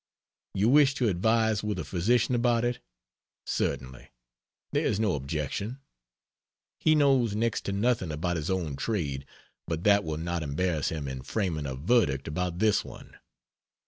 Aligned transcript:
You 0.55 0.67
wish 0.67 0.95
to 0.95 1.09
advise 1.09 1.61
with 1.63 1.77
a 1.77 1.83
physician 1.85 2.33
about 2.33 2.65
it? 2.65 2.79
Certainly. 3.45 4.09
There 4.71 4.83
is 4.83 4.99
no 4.99 5.13
objection. 5.13 5.79
He 6.79 6.95
knows 6.95 7.35
next 7.35 7.65
to 7.65 7.79
something 7.83 8.11
about 8.11 8.37
his 8.37 8.49
own 8.49 8.77
trade, 8.77 9.27
but 9.67 9.83
that 9.83 10.03
will 10.03 10.17
not 10.17 10.41
embarrass 10.41 10.89
him 10.89 11.07
in 11.07 11.21
framing 11.21 11.67
a 11.67 11.75
verdict 11.75 12.27
about 12.27 12.57
this 12.57 12.83
one. 12.83 13.17